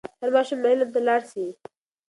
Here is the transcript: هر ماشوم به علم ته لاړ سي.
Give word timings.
هر 0.21 0.29
ماشوم 0.35 0.59
به 0.61 0.67
علم 0.73 0.89
ته 0.93 0.99
لاړ 1.07 1.21
سي. 1.31 1.45